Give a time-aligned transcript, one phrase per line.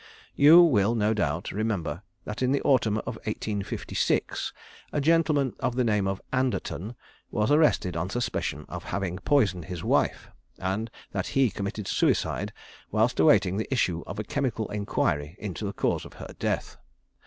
[0.35, 4.51] "You will, no doubt, remember that in the autumn of 1856
[4.91, 6.95] a gentleman of the name of Anderton
[7.29, 12.51] was arrested on suspicion of having poisoned his wife, and that he committed suicide
[12.89, 16.77] whilst awaiting the issue of a chemical enquiry into the cause of her death.